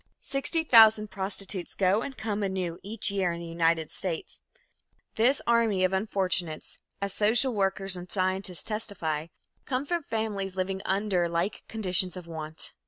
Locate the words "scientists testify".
8.11-9.27